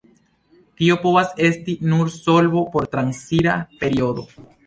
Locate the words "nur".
1.91-2.09